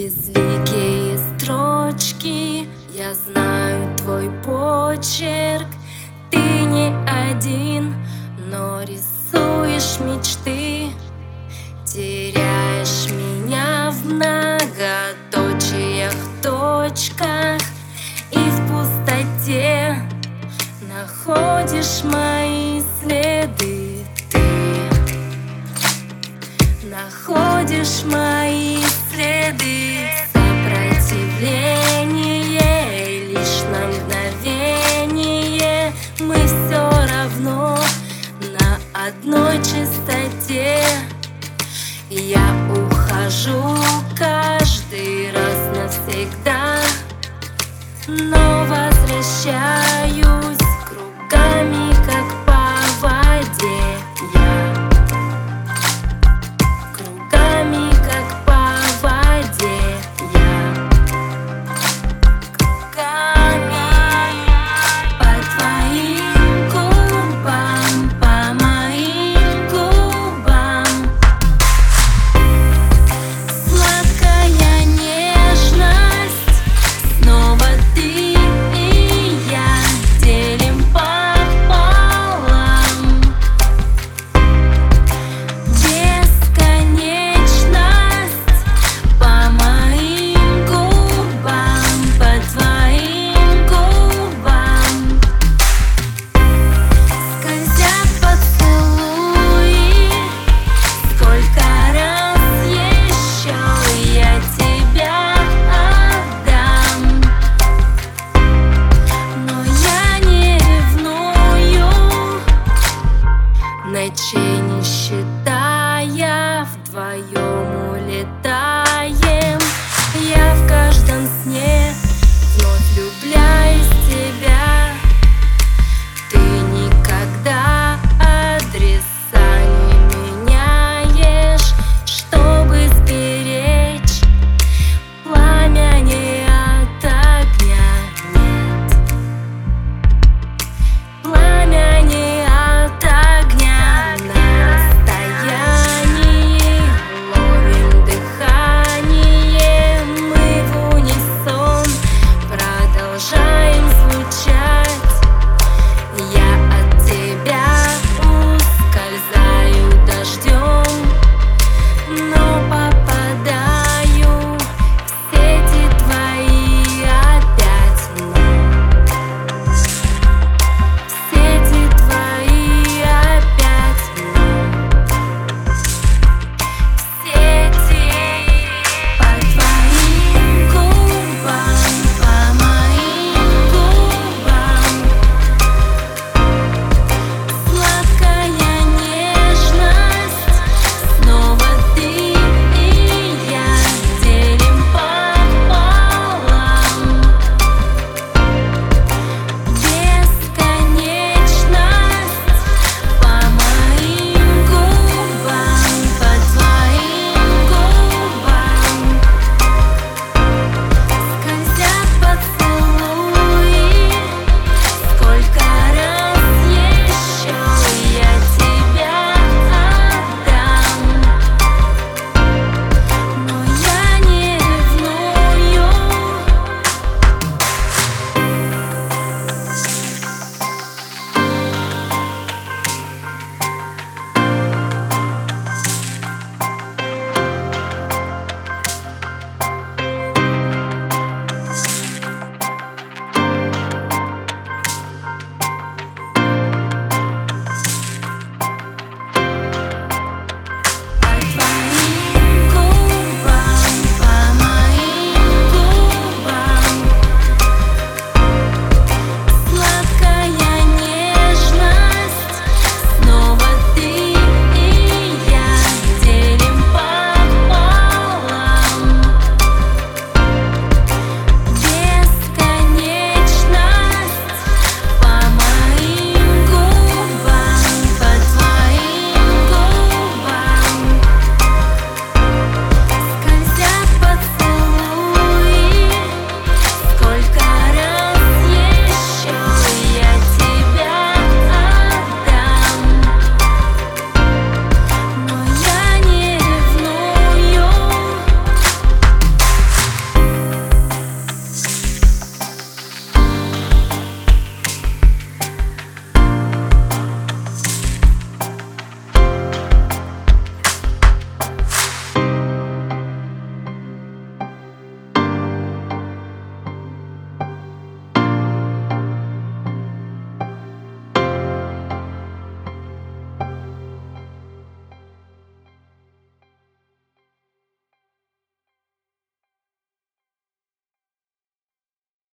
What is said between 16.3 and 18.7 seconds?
точках. И в